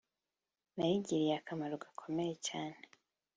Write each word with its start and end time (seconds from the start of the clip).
nayigiriye 0.75 1.33
akamaro 1.39 1.75
gakomeye 1.83 2.33
cyane 2.47 2.83